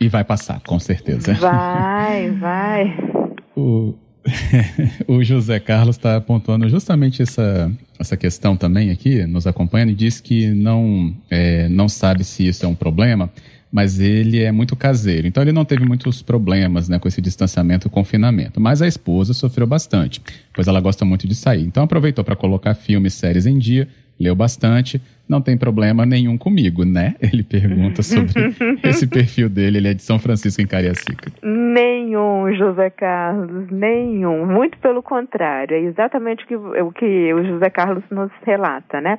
e 0.00 0.08
vai 0.08 0.24
passar, 0.24 0.60
com 0.62 0.78
certeza. 0.78 1.34
Vai, 1.34 2.30
vai. 2.30 2.96
o, 3.56 3.94
o 5.08 5.22
José 5.22 5.58
Carlos 5.58 5.96
está 5.96 6.16
apontando 6.16 6.68
justamente 6.68 7.22
essa, 7.22 7.70
essa 7.98 8.16
questão 8.16 8.56
também 8.56 8.90
aqui, 8.90 9.24
nos 9.26 9.46
acompanhando, 9.46 9.90
e 9.90 9.94
diz 9.94 10.20
que 10.20 10.48
não, 10.48 11.14
é, 11.30 11.68
não 11.68 11.88
sabe 11.88 12.24
se 12.24 12.46
isso 12.46 12.64
é 12.64 12.68
um 12.68 12.74
problema, 12.74 13.30
mas 13.72 14.00
ele 14.00 14.40
é 14.40 14.50
muito 14.50 14.74
caseiro. 14.74 15.26
Então 15.26 15.42
ele 15.42 15.52
não 15.52 15.64
teve 15.64 15.84
muitos 15.84 16.22
problemas 16.22 16.88
né, 16.88 16.98
com 16.98 17.06
esse 17.06 17.20
distanciamento 17.20 17.86
e 17.86 17.90
confinamento. 17.90 18.60
Mas 18.60 18.82
a 18.82 18.86
esposa 18.86 19.32
sofreu 19.32 19.66
bastante, 19.66 20.20
pois 20.52 20.66
ela 20.66 20.80
gosta 20.80 21.04
muito 21.04 21.26
de 21.26 21.34
sair. 21.34 21.62
Então 21.62 21.84
aproveitou 21.84 22.24
para 22.24 22.36
colocar 22.36 22.74
filmes, 22.74 23.14
séries 23.14 23.46
em 23.46 23.58
dia, 23.58 23.88
leu 24.20 24.36
bastante, 24.36 25.00
não 25.26 25.40
tem 25.40 25.56
problema 25.56 26.04
nenhum 26.04 26.36
comigo, 26.36 26.84
né? 26.84 27.14
Ele 27.22 27.42
pergunta 27.42 28.02
sobre 28.02 28.32
esse 28.84 29.06
perfil 29.06 29.48
dele, 29.48 29.78
ele 29.78 29.88
é 29.88 29.94
de 29.94 30.02
São 30.02 30.18
Francisco 30.18 30.60
em 30.60 30.66
Cariacica. 30.66 31.32
Nenhum, 31.42 32.52
José 32.54 32.90
Carlos, 32.90 33.70
nenhum. 33.70 34.44
Muito 34.44 34.76
pelo 34.78 35.02
contrário, 35.02 35.76
é 35.76 35.80
exatamente 35.80 36.44
o 36.44 36.46
que 36.46 36.56
o, 36.56 36.92
que 36.92 37.32
o 37.32 37.44
José 37.44 37.70
Carlos 37.70 38.04
nos 38.10 38.30
relata, 38.44 39.00
né? 39.00 39.18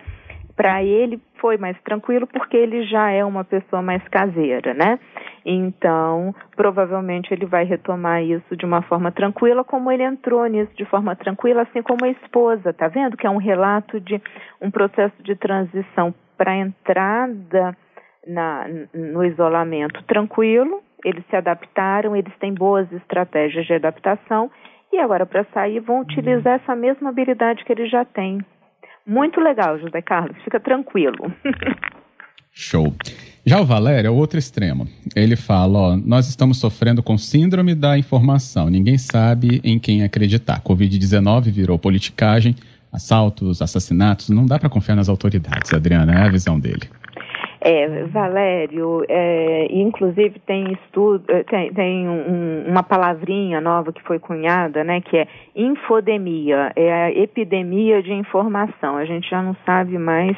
Para 0.56 0.84
ele 0.84 1.20
foi 1.40 1.58
mais 1.58 1.76
tranquilo 1.82 2.28
porque 2.28 2.56
ele 2.56 2.86
já 2.86 3.10
é 3.10 3.26
uma 3.26 3.44
pessoa 3.44 3.82
mais 3.82 4.06
caseira, 4.10 4.74
né? 4.74 5.00
Então, 5.46 6.36
provavelmente 6.56 7.34
ele 7.34 7.46
vai 7.46 7.64
retomar 7.64 8.24
isso 8.24 8.56
de 8.56 8.66
uma 8.66 8.82
forma 8.84 9.12
tranquila, 9.12 9.64
como 9.64 9.92
ele 9.92 10.04
entrou 10.04 10.46
nisso 10.46 10.72
de 10.76 10.86
forma 10.86 11.16
tranquila, 11.16 11.64
assim 11.64 11.82
como 11.82 12.06
a 12.06 12.10
esposa, 12.10 12.74
tá 12.74 12.88
vendo? 12.88 13.18
Que 13.18 13.26
é 13.26 13.30
um 13.30 13.38
relato 13.38 14.00
de 14.00 14.22
um 14.62 14.70
processo 14.70 15.16
de 15.24 15.36
transição 15.36 16.14
para 16.38 16.52
a 16.52 16.58
entrada 16.58 17.76
na, 18.28 18.68
no 18.94 19.24
isolamento 19.24 20.04
tranquilo, 20.04 20.82
eles 21.04 21.26
se 21.30 21.36
adaptaram, 21.36 22.16
eles 22.16 22.34
têm 22.38 22.54
boas 22.54 22.92
estratégias 22.92 23.66
de 23.66 23.74
adaptação 23.74 24.52
e 24.94 25.00
agora 25.00 25.26
para 25.26 25.46
sair 25.46 25.80
vão 25.80 26.02
utilizar 26.02 26.60
essa 26.62 26.76
mesma 26.76 27.10
habilidade 27.10 27.64
que 27.64 27.72
eles 27.72 27.90
já 27.90 28.06
têm. 28.06 28.40
Muito 29.06 29.40
legal, 29.40 29.80
José 29.80 30.02
Carlos, 30.02 30.38
fica 30.44 30.60
tranquilo. 30.60 31.34
Show. 32.52 32.94
Já 33.46 33.60
o 33.60 33.66
Valério 33.66 34.08
é 34.08 34.12
o 34.12 34.16
outro 34.16 34.38
extremo. 34.38 34.88
Ele 35.16 35.36
fala: 35.36 35.80
ó, 35.80 35.96
nós 35.98 36.28
estamos 36.28 36.60
sofrendo 36.60 37.02
com 37.02 37.18
síndrome 37.18 37.74
da 37.74 37.98
informação. 37.98 38.70
Ninguém 38.70 38.98
sabe 38.98 39.60
em 39.64 39.80
quem 39.80 40.04
acreditar. 40.04 40.62
Covid-19 40.62 41.52
virou 41.52 41.80
politicagem, 41.80 42.56
assaltos, 42.92 43.62
assassinatos. 43.62 44.30
Não 44.30 44.46
dá 44.46 44.60
para 44.60 44.70
confiar 44.70 44.96
nas 44.96 45.10
autoridades, 45.10 45.74
Adriana. 45.74 46.14
É 46.14 46.28
a 46.28 46.30
visão 46.30 46.60
dele. 46.60 46.88
É, 47.64 48.06
Valério, 48.06 49.06
é, 49.08 49.68
inclusive 49.70 50.40
tem 50.48 50.74
estudo, 50.74 51.24
é, 51.28 51.44
tem, 51.44 51.72
tem 51.72 52.10
um, 52.10 52.66
uma 52.68 52.82
palavrinha 52.82 53.62
nova 53.62 53.94
que 53.94 54.02
foi 54.02 54.18
cunhada, 54.18 54.84
né, 54.84 55.00
que 55.00 55.16
é 55.16 55.28
infodemia, 55.56 56.72
é 56.76 56.92
a 56.92 57.12
epidemia 57.12 58.02
de 58.02 58.14
informação. 58.14 58.98
A 58.98 59.06
gente 59.06 59.30
já 59.30 59.44
não 59.44 59.56
sabe 59.64 59.96
mais 60.00 60.36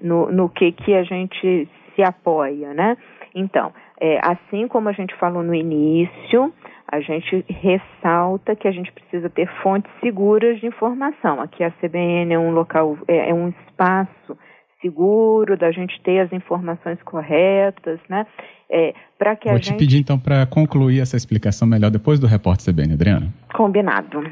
no, 0.00 0.30
no 0.30 0.48
que, 0.48 0.72
que 0.72 0.94
a 0.94 1.02
gente 1.02 1.68
se 1.94 2.02
apoia, 2.02 2.72
né? 2.74 2.96
Então, 3.34 3.72
é, 4.00 4.18
assim 4.22 4.68
como 4.68 4.88
a 4.88 4.92
gente 4.92 5.14
falou 5.16 5.42
no 5.42 5.54
início, 5.54 6.52
a 6.90 7.00
gente 7.00 7.44
ressalta 7.48 8.56
que 8.56 8.66
a 8.66 8.72
gente 8.72 8.90
precisa 8.92 9.28
ter 9.28 9.48
fontes 9.62 9.90
seguras 10.00 10.58
de 10.60 10.66
informação. 10.66 11.40
Aqui 11.40 11.62
a 11.62 11.70
CBN 11.70 12.32
é 12.32 12.38
um 12.38 12.50
local, 12.50 12.96
é, 13.06 13.30
é 13.30 13.34
um 13.34 13.48
espaço 13.48 14.36
seguro, 14.80 15.56
da 15.56 15.70
gente 15.72 16.00
ter 16.02 16.20
as 16.20 16.32
informações 16.32 17.02
corretas, 17.02 17.98
né? 18.08 18.26
É, 18.70 18.94
para 19.18 19.34
que 19.34 19.48
Vou 19.48 19.56
a 19.56 19.60
te 19.60 19.74
pedir 19.74 19.98
então 19.98 20.18
para 20.18 20.46
concluir 20.46 21.00
essa 21.00 21.16
explicação 21.16 21.66
melhor 21.66 21.90
depois 21.90 22.20
do 22.20 22.26
repórter 22.26 22.72
CBN, 22.72 22.94
Adriana. 22.94 23.32
Combinado. 23.52 24.22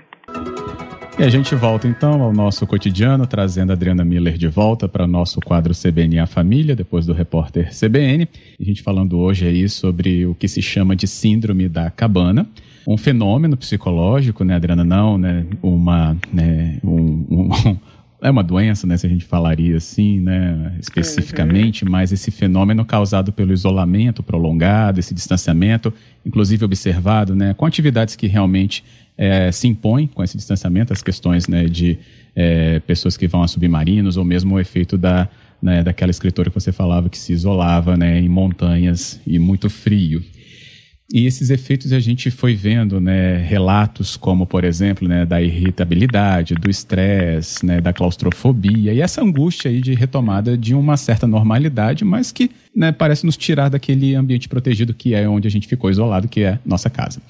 E 1.19 1.23
a 1.23 1.31
gente 1.31 1.55
volta 1.55 1.89
então 1.89 2.21
ao 2.23 2.31
nosso 2.31 2.67
cotidiano, 2.67 3.27
trazendo 3.27 3.71
a 3.71 3.73
Adriana 3.73 4.05
Miller 4.05 4.37
de 4.37 4.49
volta 4.49 4.87
para 4.87 5.05
o 5.05 5.07
nosso 5.07 5.41
quadro 5.41 5.73
CBN 5.75 6.19
a 6.19 6.27
Família, 6.27 6.77
depois 6.77 7.07
do 7.07 7.15
repórter 7.15 7.71
CBN. 7.71 8.29
A 8.61 8.63
gente 8.63 8.83
falando 8.83 9.19
hoje 9.19 9.47
aí 9.47 9.67
sobre 9.67 10.27
o 10.27 10.35
que 10.35 10.47
se 10.47 10.61
chama 10.61 10.95
de 10.95 11.07
síndrome 11.07 11.69
da 11.69 11.91
cabana 11.91 12.47
um 12.87 12.97
fenômeno 12.97 13.57
psicológico, 13.57 14.45
né, 14.45 14.55
Adriana? 14.55 14.85
Não, 14.85 15.19
né, 15.19 15.45
uma, 15.61 16.17
né, 16.33 16.79
um, 16.85 17.27
um, 17.29 17.77
é 18.21 18.31
uma 18.31 18.43
doença, 18.43 18.87
né, 18.87 18.97
se 18.97 19.07
a 19.07 19.11
gente 19.11 19.25
falaria 19.25 19.77
assim, 19.77 20.21
né, 20.21 20.75
especificamente, 20.81 21.85
uhum. 21.85 21.91
mas 21.91 22.13
esse 22.13 22.31
fenômeno 22.31 22.85
causado 22.85 23.33
pelo 23.33 23.53
isolamento 23.53 24.23
prolongado, 24.23 24.99
esse 24.99 25.13
distanciamento, 25.13 25.93
inclusive 26.25 26.65
observado, 26.65 27.35
né, 27.35 27.55
com 27.55 27.67
atividades 27.67 28.17
que 28.17 28.27
realmente 28.27 28.83
é, 29.19 29.51
se 29.53 29.69
impõem 29.69 30.07
com 30.07 30.23
esse 30.23 30.37
distanciamento, 30.37 30.93
as 30.93 31.03
questões, 31.03 31.47
né, 31.47 31.65
de 31.65 31.99
é, 32.35 32.81
pessoas 32.81 33.17
que 33.17 33.27
vão 33.27 33.43
a 33.43 33.49
submarinos 33.49 34.17
ou 34.17 34.25
mesmo 34.25 34.55
o 34.55 34.61
efeito 34.61 34.97
da, 34.97 35.29
né, 35.61 35.83
daquela 35.83 36.11
escritora 36.11 36.51
que 36.51 36.55
você 36.55 36.73
falava 36.73 37.09
que 37.09 37.19
se 37.19 37.33
isolava, 37.33 37.97
né, 37.97 38.19
em 38.19 38.29
montanhas 38.29 39.21
e 39.27 39.39
muito 39.39 39.69
frio. 39.69 40.23
E 41.13 41.25
esses 41.25 41.51
efeitos 41.51 41.93
a 41.93 42.01
gente 42.01 42.33
foi 42.33 42.57
vendo, 42.57 43.01
né, 43.01 43.39
relatos 43.39 44.17
como, 44.17 44.45
por 44.45 44.65
exemplo, 44.65 45.07
né, 45.07 45.25
da 45.25 45.41
irritabilidade, 45.41 46.55
do 46.55 46.69
estresse, 46.69 47.65
né, 47.65 47.81
da 47.81 47.93
claustrofobia 47.93 48.93
e 48.93 49.01
essa 49.01 49.23
angústia 49.23 49.71
aí 49.71 49.81
de 49.81 49.95
retomada 49.95 50.59
de 50.59 50.75
uma 50.75 50.97
certa 50.97 51.25
normalidade, 51.25 52.05
mas 52.05 52.33
que 52.33 52.51
né, 52.75 52.91
parece 52.91 53.25
nos 53.25 53.37
tirar 53.37 53.69
daquele 53.69 54.17
ambiente 54.17 54.49
protegido 54.49 54.93
que 54.93 55.15
é 55.15 55.29
onde 55.29 55.47
a 55.47 55.51
gente 55.51 55.69
ficou 55.69 55.89
isolado, 55.91 56.27
que 56.27 56.41
é 56.43 56.59
nossa 56.67 56.91
casa. 56.91 57.23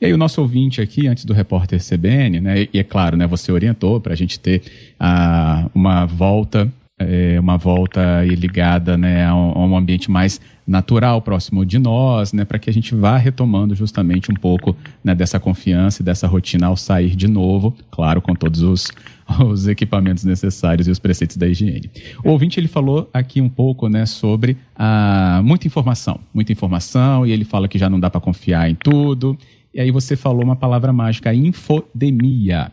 E 0.00 0.06
aí 0.06 0.12
o 0.12 0.18
nosso 0.18 0.40
ouvinte 0.40 0.80
aqui, 0.80 1.06
antes 1.06 1.24
do 1.24 1.32
repórter 1.32 1.78
CBN, 1.78 2.40
né, 2.40 2.66
e 2.72 2.80
é 2.80 2.82
claro, 2.82 3.16
né, 3.16 3.28
você 3.28 3.52
orientou 3.52 4.00
para 4.00 4.12
a 4.12 4.16
gente 4.16 4.40
ter 4.40 4.62
ah, 4.98 5.70
uma 5.72 6.04
volta 6.04 6.68
é, 7.00 7.40
uma 7.40 7.56
volta 7.56 8.22
ligada 8.24 8.96
né, 8.96 9.24
a, 9.24 9.34
um, 9.34 9.52
a 9.52 9.66
um 9.66 9.76
ambiente 9.76 10.10
mais 10.10 10.40
natural, 10.66 11.20
próximo 11.20 11.64
de 11.64 11.78
nós, 11.78 12.32
né, 12.32 12.44
para 12.44 12.58
que 12.58 12.70
a 12.70 12.72
gente 12.72 12.94
vá 12.94 13.16
retomando 13.16 13.74
justamente 13.74 14.30
um 14.30 14.34
pouco 14.34 14.76
né, 15.02 15.14
dessa 15.14 15.40
confiança 15.40 16.02
e 16.02 16.04
dessa 16.04 16.28
rotina 16.28 16.66
ao 16.66 16.76
sair 16.76 17.16
de 17.16 17.26
novo, 17.26 17.74
claro, 17.90 18.20
com 18.20 18.34
todos 18.34 18.62
os, 18.62 18.86
os 19.44 19.66
equipamentos 19.66 20.24
necessários 20.24 20.86
e 20.86 20.90
os 20.90 20.98
preceitos 20.98 21.36
da 21.36 21.48
higiene. 21.48 21.90
O 22.22 22.30
ouvinte 22.30 22.60
ele 22.60 22.68
falou 22.68 23.08
aqui 23.12 23.40
um 23.40 23.48
pouco 23.48 23.88
né, 23.88 24.06
sobre 24.06 24.56
a, 24.76 25.40
muita 25.42 25.66
informação, 25.66 26.20
muita 26.32 26.52
informação, 26.52 27.26
e 27.26 27.32
ele 27.32 27.44
fala 27.44 27.66
que 27.66 27.78
já 27.78 27.88
não 27.90 27.98
dá 27.98 28.10
para 28.10 28.20
confiar 28.20 28.70
em 28.70 28.74
tudo. 28.74 29.36
E 29.72 29.80
aí 29.80 29.90
você 29.90 30.16
falou 30.16 30.42
uma 30.44 30.56
palavra 30.56 30.92
mágica, 30.92 31.32
infodemia 31.32 32.70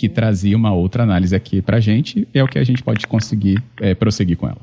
que 0.00 0.08
trazia 0.08 0.56
uma 0.56 0.72
outra 0.72 1.02
análise 1.02 1.36
aqui 1.36 1.60
para 1.60 1.76
a 1.76 1.80
gente, 1.80 2.26
é 2.32 2.42
o 2.42 2.48
que 2.48 2.58
a 2.58 2.64
gente 2.64 2.82
pode 2.82 3.06
conseguir 3.06 3.62
é, 3.78 3.94
prosseguir 3.94 4.38
com 4.38 4.46
ela. 4.46 4.56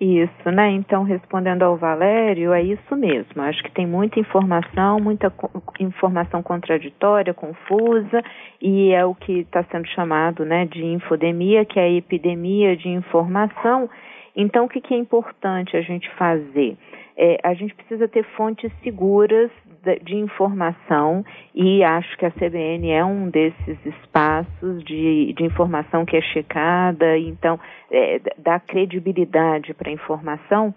Isso, 0.00 0.50
né? 0.50 0.70
Então, 0.70 1.02
respondendo 1.02 1.62
ao 1.62 1.76
Valério, 1.76 2.54
é 2.54 2.62
isso 2.62 2.96
mesmo. 2.96 3.42
Acho 3.42 3.62
que 3.62 3.70
tem 3.70 3.86
muita 3.86 4.18
informação, 4.18 4.98
muita 4.98 5.30
informação 5.78 6.42
contraditória, 6.42 7.34
confusa, 7.34 8.24
e 8.58 8.92
é 8.92 9.04
o 9.04 9.14
que 9.14 9.40
está 9.40 9.62
sendo 9.64 9.86
chamado 9.88 10.46
né, 10.46 10.64
de 10.64 10.82
infodemia, 10.82 11.66
que 11.66 11.78
é 11.78 11.82
a 11.82 11.90
epidemia 11.90 12.74
de 12.74 12.88
informação. 12.88 13.90
Então, 14.34 14.64
o 14.64 14.68
que, 14.70 14.80
que 14.80 14.94
é 14.94 14.96
importante 14.96 15.76
a 15.76 15.82
gente 15.82 16.08
fazer? 16.16 16.78
É, 17.22 17.38
a 17.42 17.52
gente 17.52 17.74
precisa 17.74 18.08
ter 18.08 18.24
fontes 18.34 18.72
seguras 18.82 19.50
de, 20.02 20.16
informação 20.16 21.22
e 21.54 21.84
acho 21.84 22.16
que 22.16 22.24
a 22.24 22.30
CBN 22.30 22.90
é 22.90 23.04
um 23.04 23.28
desses 23.28 23.78
espaços 23.84 24.82
de, 24.84 25.34
de 25.34 25.44
informação 25.44 26.06
que 26.06 26.16
é 26.16 26.22
checada, 26.22 27.18
então 27.18 27.60
é, 27.90 28.20
dá 28.38 28.58
credibilidade 28.58 29.74
para 29.74 29.90
a 29.90 29.92
informação. 29.92 30.74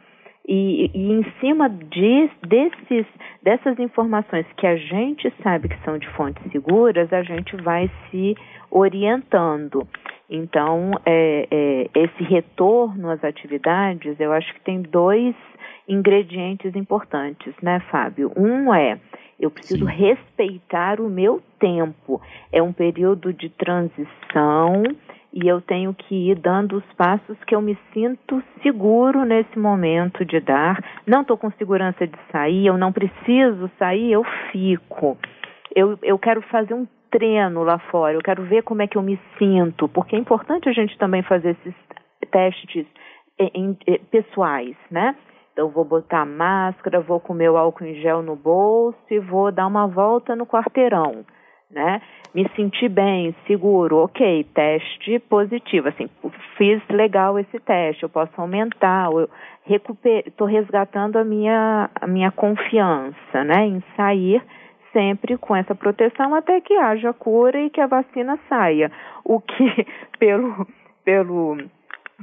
E, 0.47 0.91
e, 0.93 1.11
em 1.13 1.23
cima 1.39 1.69
de, 1.69 2.29
desses, 2.45 3.05
dessas 3.41 3.79
informações 3.79 4.45
que 4.57 4.67
a 4.67 4.75
gente 4.75 5.33
sabe 5.41 5.69
que 5.69 5.83
são 5.85 5.97
de 5.97 6.07
fontes 6.09 6.43
seguras, 6.51 7.11
a 7.13 7.23
gente 7.23 7.55
vai 7.57 7.89
se 8.09 8.35
orientando. 8.69 9.87
Então, 10.29 10.91
é, 11.05 11.47
é, 11.49 11.89
esse 11.95 12.23
retorno 12.23 13.09
às 13.09 13.23
atividades, 13.23 14.19
eu 14.19 14.33
acho 14.33 14.53
que 14.53 14.61
tem 14.61 14.81
dois 14.81 15.35
ingredientes 15.87 16.75
importantes, 16.75 17.53
né, 17.61 17.79
Fábio? 17.91 18.31
Um 18.35 18.73
é 18.73 18.99
eu 19.39 19.51
preciso 19.51 19.85
Sim. 19.85 19.91
respeitar 19.91 21.01
o 21.01 21.09
meu 21.09 21.41
tempo. 21.59 22.21
É 22.51 22.61
um 22.61 22.71
período 22.71 23.33
de 23.33 23.49
transição 23.49 24.83
e 25.33 25.47
eu 25.47 25.59
tenho 25.61 25.93
que 25.93 26.29
ir 26.29 26.35
dando 26.35 26.77
os 26.77 26.93
passos 26.93 27.37
que 27.45 27.55
eu 27.55 27.61
me 27.61 27.75
sinto 27.91 28.41
seguro 28.61 29.25
nesse 29.25 29.57
momento 29.57 30.23
de 30.23 30.39
dar. 30.39 30.79
Não 31.07 31.21
estou 31.21 31.37
com 31.37 31.51
segurança 31.53 32.05
de 32.05 32.17
sair, 32.31 32.67
eu 32.67 32.77
não 32.77 32.93
preciso 32.93 33.69
sair, 33.79 34.11
eu 34.11 34.23
fico. 34.51 35.17
Eu, 35.75 35.97
eu 36.03 36.19
quero 36.19 36.41
fazer 36.43 36.75
um 36.75 36.87
treino 37.09 37.63
lá 37.63 37.79
fora, 37.79 38.13
eu 38.13 38.21
quero 38.21 38.43
ver 38.43 38.63
como 38.63 38.83
é 38.83 38.87
que 38.87 38.97
eu 38.97 39.01
me 39.01 39.19
sinto, 39.37 39.87
porque 39.87 40.15
é 40.15 40.19
importante 40.19 40.69
a 40.69 40.73
gente 40.73 40.97
também 40.97 41.23
fazer 41.23 41.51
esses 41.51 41.75
testes 42.31 42.85
em, 43.39 43.77
em, 43.87 43.99
pessoais, 44.11 44.75
né? 44.89 45.15
Então, 45.51 45.69
vou 45.69 45.85
botar 45.85 46.25
máscara, 46.25 46.99
vou 46.99 47.19
comer 47.19 47.49
o 47.49 47.57
álcool 47.57 47.85
em 47.85 47.95
gel 48.01 48.23
no 48.23 48.35
bolso 48.35 48.97
e 49.11 49.19
vou 49.19 49.51
dar 49.51 49.67
uma 49.67 49.87
volta 49.87 50.35
no 50.35 50.47
quarteirão, 50.47 51.23
né? 51.69 52.01
Me 52.33 52.49
senti 52.55 52.89
bem, 52.89 53.35
seguro, 53.45 53.97
ok, 53.97 54.43
teste 54.55 55.19
positivo, 55.19 55.89
assim, 55.89 56.09
fiz 56.57 56.81
legal 56.89 57.37
esse 57.37 57.59
teste, 57.59 58.03
eu 58.03 58.09
posso 58.09 58.31
aumentar, 58.37 59.09
eu 59.11 59.29
estou 59.67 60.47
resgatando 60.47 61.17
a 61.17 61.23
minha, 61.23 61.89
a 61.93 62.07
minha 62.07 62.31
confiança, 62.31 63.43
né, 63.43 63.67
em 63.67 63.83
sair 63.95 64.41
sempre 64.91 65.37
com 65.37 65.55
essa 65.55 65.75
proteção 65.75 66.33
até 66.35 66.61
que 66.61 66.75
haja 66.75 67.13
cura 67.13 67.59
e 67.59 67.69
que 67.69 67.81
a 67.81 67.87
vacina 67.87 68.39
saia, 68.47 68.91
o 69.23 69.39
que 69.39 69.85
pelo 70.17 70.67
pelo 71.03 71.57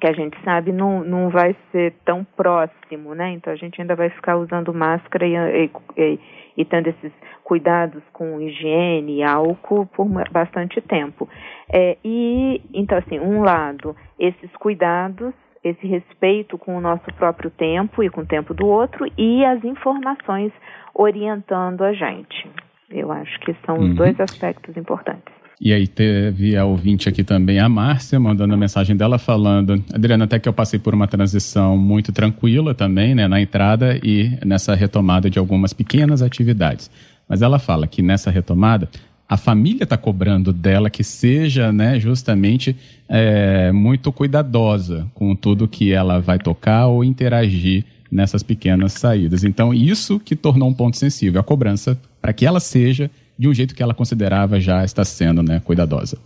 que 0.00 0.06
a 0.06 0.12
gente 0.12 0.36
sabe 0.42 0.72
não, 0.72 1.04
não 1.04 1.28
vai 1.28 1.54
ser 1.70 1.92
tão 2.04 2.24
próximo, 2.36 3.14
né? 3.14 3.32
Então 3.32 3.52
a 3.52 3.56
gente 3.56 3.80
ainda 3.80 3.94
vai 3.94 4.08
ficar 4.10 4.36
usando 4.36 4.72
máscara 4.72 5.26
e, 5.26 5.34
e, 5.34 5.70
e, 5.96 6.20
e 6.56 6.64
tendo 6.64 6.88
esses 6.88 7.12
cuidados 7.44 8.02
com 8.12 8.40
higiene 8.40 9.18
e 9.18 9.22
álcool 9.22 9.86
por 9.86 10.08
bastante 10.30 10.80
tempo. 10.80 11.28
É, 11.68 11.96
e 12.04 12.62
então 12.72 12.98
assim, 12.98 13.20
um 13.20 13.42
lado, 13.42 13.94
esses 14.18 14.50
cuidados, 14.56 15.34
esse 15.62 15.86
respeito 15.86 16.56
com 16.56 16.76
o 16.76 16.80
nosso 16.80 17.12
próprio 17.14 17.50
tempo 17.50 18.02
e 18.02 18.08
com 18.08 18.22
o 18.22 18.26
tempo 18.26 18.54
do 18.54 18.66
outro 18.66 19.06
e 19.18 19.44
as 19.44 19.62
informações 19.62 20.52
orientando 20.94 21.82
a 21.82 21.92
gente. 21.92 22.50
Eu 22.90 23.12
acho 23.12 23.38
que 23.40 23.54
são 23.66 23.76
uhum. 23.76 23.90
os 23.90 23.94
dois 23.94 24.18
aspectos 24.18 24.76
importantes. 24.76 25.39
E 25.60 25.74
aí 25.74 25.86
teve 25.86 26.56
a 26.56 26.64
ouvinte 26.64 27.06
aqui 27.06 27.22
também, 27.22 27.58
a 27.58 27.68
Márcia, 27.68 28.18
mandando 28.18 28.54
a 28.54 28.56
mensagem 28.56 28.96
dela 28.96 29.18
falando, 29.18 29.84
Adriana, 29.92 30.24
até 30.24 30.38
que 30.38 30.48
eu 30.48 30.54
passei 30.54 30.78
por 30.78 30.94
uma 30.94 31.06
transição 31.06 31.76
muito 31.76 32.12
tranquila 32.12 32.74
também, 32.74 33.14
né, 33.14 33.28
na 33.28 33.42
entrada 33.42 34.00
e 34.02 34.38
nessa 34.42 34.74
retomada 34.74 35.28
de 35.28 35.38
algumas 35.38 35.74
pequenas 35.74 36.22
atividades. 36.22 36.90
Mas 37.28 37.42
ela 37.42 37.58
fala 37.58 37.86
que 37.86 38.00
nessa 38.00 38.30
retomada, 38.30 38.88
a 39.28 39.36
família 39.36 39.84
está 39.84 39.98
cobrando 39.98 40.50
dela 40.50 40.88
que 40.88 41.04
seja, 41.04 41.70
né, 41.70 42.00
justamente 42.00 42.74
é, 43.06 43.70
muito 43.70 44.10
cuidadosa 44.10 45.06
com 45.12 45.36
tudo 45.36 45.68
que 45.68 45.92
ela 45.92 46.20
vai 46.20 46.38
tocar 46.38 46.86
ou 46.86 47.04
interagir 47.04 47.84
nessas 48.10 48.42
pequenas 48.42 48.94
saídas. 48.94 49.44
Então, 49.44 49.74
isso 49.74 50.18
que 50.18 50.34
tornou 50.34 50.70
um 50.70 50.74
ponto 50.74 50.96
sensível, 50.96 51.38
a 51.38 51.44
cobrança 51.44 52.00
para 52.20 52.32
que 52.32 52.46
ela 52.46 52.60
seja 52.60 53.10
de 53.40 53.48
um 53.48 53.54
jeito 53.54 53.74
que 53.74 53.82
ela 53.82 53.94
considerava 53.94 54.60
já 54.60 54.84
estar 54.84 55.02
sendo 55.06 55.42
né, 55.42 55.62
cuidadosa. 55.64 56.18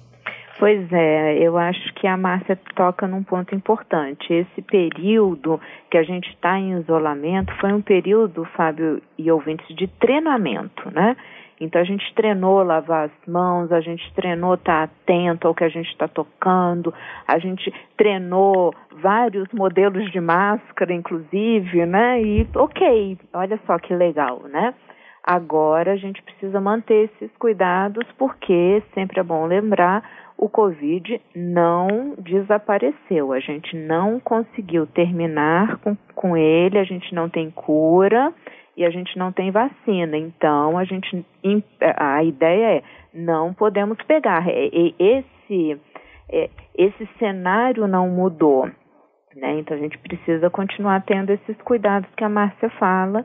Pois 0.58 0.92
é, 0.92 1.38
eu 1.38 1.56
acho 1.56 1.94
que 1.94 2.08
a 2.08 2.16
Márcia 2.16 2.58
toca 2.74 3.06
num 3.06 3.22
ponto 3.22 3.54
importante. 3.54 4.32
Esse 4.32 4.60
período 4.62 5.60
que 5.88 5.96
a 5.96 6.02
gente 6.02 6.28
está 6.30 6.58
em 6.58 6.76
isolamento 6.80 7.52
foi 7.60 7.72
um 7.72 7.80
período, 7.80 8.44
Fábio 8.56 9.00
e 9.16 9.30
ouvintes, 9.30 9.76
de 9.76 9.86
treinamento, 9.86 10.90
né? 10.90 11.16
Então 11.60 11.80
a 11.80 11.84
gente 11.84 12.04
treinou 12.16 12.64
lavar 12.64 13.04
as 13.04 13.32
mãos, 13.32 13.70
a 13.70 13.80
gente 13.80 14.02
treinou 14.14 14.54
estar 14.54 14.88
tá 14.88 14.92
atento 14.92 15.46
ao 15.46 15.54
que 15.54 15.62
a 15.62 15.68
gente 15.68 15.88
está 15.88 16.08
tocando, 16.08 16.92
a 17.28 17.38
gente 17.38 17.72
treinou 17.96 18.74
vários 19.00 19.48
modelos 19.52 20.10
de 20.10 20.20
máscara, 20.20 20.92
inclusive, 20.92 21.86
né? 21.86 22.20
E 22.20 22.48
ok, 22.56 23.18
olha 23.32 23.60
só 23.66 23.78
que 23.78 23.94
legal, 23.94 24.42
né? 24.50 24.74
Agora 25.26 25.92
a 25.92 25.96
gente 25.96 26.22
precisa 26.22 26.60
manter 26.60 27.08
esses 27.08 27.34
cuidados, 27.38 28.06
porque 28.18 28.82
sempre 28.92 29.18
é 29.18 29.22
bom 29.22 29.46
lembrar, 29.46 30.04
o 30.36 30.50
Covid 30.50 31.18
não 31.34 32.14
desapareceu. 32.18 33.32
A 33.32 33.40
gente 33.40 33.74
não 33.74 34.20
conseguiu 34.20 34.86
terminar 34.86 35.78
com, 35.78 35.96
com 36.14 36.36
ele, 36.36 36.78
a 36.78 36.84
gente 36.84 37.14
não 37.14 37.30
tem 37.30 37.50
cura 37.50 38.34
e 38.76 38.84
a 38.84 38.90
gente 38.90 39.16
não 39.16 39.32
tem 39.32 39.50
vacina. 39.50 40.14
Então, 40.18 40.76
a 40.76 40.84
gente 40.84 41.24
a 41.96 42.22
ideia 42.22 42.78
é 42.78 42.82
não 43.14 43.54
podemos 43.54 43.96
pegar. 44.06 44.44
Esse, 44.46 45.80
é, 46.28 46.50
esse 46.76 47.08
cenário 47.18 47.86
não 47.86 48.10
mudou. 48.10 48.68
Né? 49.34 49.58
Então 49.58 49.74
a 49.74 49.80
gente 49.80 49.96
precisa 49.98 50.50
continuar 50.50 51.02
tendo 51.04 51.30
esses 51.30 51.56
cuidados 51.62 52.10
que 52.14 52.24
a 52.24 52.28
Márcia 52.28 52.68
fala 52.78 53.24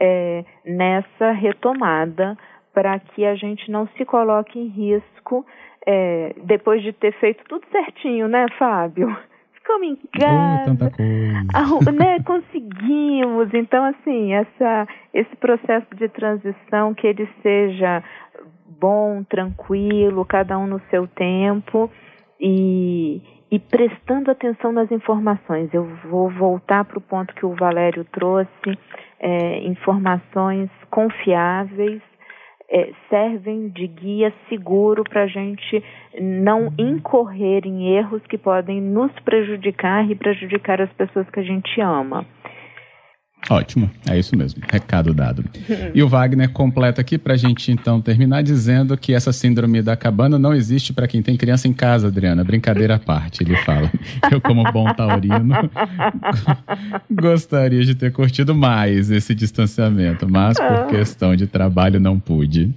é, 0.00 0.44
nessa 0.64 1.32
retomada 1.32 2.36
para 2.72 2.98
que 2.98 3.24
a 3.24 3.34
gente 3.34 3.70
não 3.70 3.88
se 3.96 4.04
coloque 4.04 4.58
em 4.58 4.68
risco 4.68 5.44
é, 5.86 6.34
depois 6.44 6.82
de 6.82 6.92
ter 6.92 7.12
feito 7.18 7.42
tudo 7.48 7.66
certinho, 7.70 8.28
né, 8.28 8.46
Fábio? 8.58 9.16
Ficamos 9.54 9.88
em 9.88 9.96
casa, 10.18 10.92
oh, 11.74 11.90
né, 11.90 12.20
conseguimos. 12.24 13.52
Então, 13.52 13.84
assim, 13.84 14.32
essa, 14.32 14.88
esse 15.12 15.36
processo 15.36 15.86
de 15.94 16.08
transição 16.08 16.94
que 16.94 17.06
ele 17.06 17.28
seja 17.42 18.02
bom, 18.80 19.22
tranquilo, 19.24 20.24
cada 20.24 20.58
um 20.58 20.66
no 20.66 20.80
seu 20.90 21.06
tempo 21.08 21.90
e, 22.40 23.20
e 23.50 23.58
prestando 23.58 24.30
atenção 24.30 24.72
nas 24.72 24.90
informações. 24.90 25.72
Eu 25.72 25.84
vou 26.10 26.28
voltar 26.30 26.84
para 26.84 26.98
o 26.98 27.02
ponto 27.02 27.34
que 27.34 27.46
o 27.46 27.54
Valério 27.54 28.04
trouxe 28.04 28.78
é, 29.20 29.60
informações 29.60 30.70
confiáveis 30.90 32.02
é, 32.70 32.90
servem 33.08 33.68
de 33.68 33.86
guia 33.86 34.32
seguro 34.48 35.02
para 35.02 35.22
a 35.22 35.26
gente 35.26 35.82
não 36.20 36.72
incorrer 36.78 37.66
em 37.66 37.96
erros 37.96 38.22
que 38.26 38.36
podem 38.36 38.80
nos 38.80 39.10
prejudicar 39.20 40.08
e 40.10 40.14
prejudicar 40.14 40.80
as 40.80 40.92
pessoas 40.92 41.28
que 41.30 41.40
a 41.40 41.42
gente 41.42 41.80
ama. 41.80 42.26
Ótimo, 43.50 43.90
é 44.08 44.18
isso 44.18 44.36
mesmo. 44.36 44.62
Recado 44.70 45.14
dado. 45.14 45.42
E 45.94 46.02
o 46.02 46.08
Wagner 46.08 46.50
completa 46.50 47.00
aqui 47.00 47.16
para 47.16 47.32
a 47.32 47.36
gente 47.36 47.72
então 47.72 48.00
terminar 48.00 48.42
dizendo 48.42 48.96
que 48.96 49.14
essa 49.14 49.32
síndrome 49.32 49.80
da 49.80 49.96
cabana 49.96 50.38
não 50.38 50.52
existe 50.52 50.92
para 50.92 51.08
quem 51.08 51.22
tem 51.22 51.36
criança 51.36 51.66
em 51.66 51.72
casa, 51.72 52.08
Adriana. 52.08 52.44
Brincadeira 52.44 52.96
à 52.96 52.98
parte, 52.98 53.42
ele 53.42 53.56
fala. 53.58 53.90
Eu, 54.30 54.40
como 54.40 54.62
bom 54.70 54.92
taurino, 54.92 55.54
gostaria 57.10 57.84
de 57.84 57.94
ter 57.94 58.12
curtido 58.12 58.54
mais 58.54 59.10
esse 59.10 59.34
distanciamento, 59.34 60.28
mas 60.28 60.58
por 60.58 60.86
questão 60.88 61.34
de 61.34 61.46
trabalho 61.46 61.98
não 61.98 62.20
pude. 62.20 62.74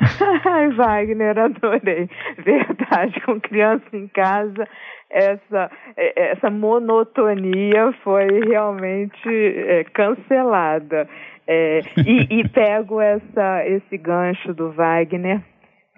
Ai, 0.46 0.70
Wagner, 0.72 1.38
adorei. 1.38 2.08
Verdade, 2.42 3.20
com 3.24 3.38
criança 3.40 3.84
em 3.92 4.08
casa 4.08 4.66
essa, 5.10 5.70
é, 5.96 6.32
essa 6.32 6.50
monotonia 6.50 7.92
foi 8.02 8.26
realmente 8.46 9.28
é, 9.28 9.84
cancelada. 9.84 11.08
É, 11.46 11.80
e, 12.06 12.40
e 12.40 12.48
pego 12.50 13.00
essa, 13.00 13.66
esse 13.66 13.96
gancho 13.96 14.52
do 14.52 14.72
Wagner 14.72 15.40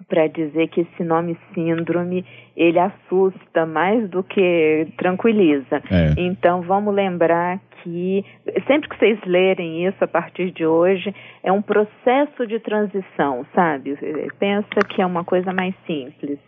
para 0.07 0.27
dizer 0.27 0.69
que 0.69 0.81
esse 0.81 1.03
nome 1.03 1.37
síndrome 1.53 2.25
ele 2.55 2.79
assusta 2.79 3.65
mais 3.65 4.09
do 4.09 4.23
que 4.23 4.87
tranquiliza. 4.97 5.81
É. 5.91 6.13
Então 6.17 6.61
vamos 6.61 6.93
lembrar 6.93 7.59
que 7.83 8.23
sempre 8.67 8.89
que 8.89 8.97
vocês 8.97 9.19
lerem 9.25 9.85
isso 9.85 10.03
a 10.03 10.07
partir 10.07 10.51
de 10.51 10.65
hoje 10.65 11.13
é 11.43 11.51
um 11.51 11.61
processo 11.61 12.45
de 12.45 12.59
transição, 12.59 13.45
sabe? 13.53 13.97
Pensa 14.37 14.79
que 14.87 15.01
é 15.01 15.05
uma 15.05 15.23
coisa 15.23 15.53
mais 15.53 15.73
simples. 15.85 16.39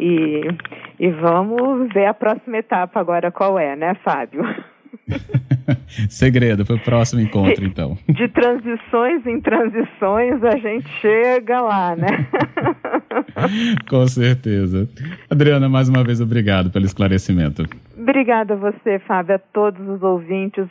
E, 0.00 0.42
e 0.98 1.10
vamos 1.10 1.88
ver 1.92 2.06
a 2.06 2.14
próxima 2.14 2.58
etapa 2.58 3.00
agora 3.00 3.30
qual 3.30 3.58
é, 3.58 3.74
né, 3.74 3.94
Fábio? 4.04 4.42
Segredo 6.08 6.64
para 6.64 6.76
o 6.76 6.80
próximo 6.80 7.20
encontro, 7.20 7.62
de, 7.62 7.66
então. 7.66 7.98
De 8.08 8.28
transições 8.28 9.26
em 9.26 9.40
transições 9.40 10.42
a 10.42 10.56
gente 10.56 10.88
chega 11.00 11.60
lá, 11.60 11.96
né? 11.96 12.26
Com 13.88 14.06
certeza. 14.06 14.88
Adriana, 15.30 15.68
mais 15.68 15.88
uma 15.88 16.02
vez, 16.02 16.20
obrigado 16.20 16.70
pelo 16.70 16.84
esclarecimento. 16.84 17.64
Obrigada 17.96 18.54
a 18.54 18.56
você, 18.56 18.98
Fábio, 19.00 19.34
a 19.34 19.38
todos 19.38 19.86
os 19.88 20.02
ouvintes. 20.02 20.66